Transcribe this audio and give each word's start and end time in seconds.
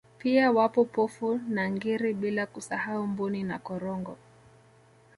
Pia 0.17 0.51
wapo 0.51 0.85
Pofu 0.85 1.39
na 1.49 1.69
Ngiri 1.71 2.13
bila 2.13 2.45
kusahau 2.45 3.07
Mbuni 3.07 3.43
na 3.43 3.59
Korongo 3.59 4.17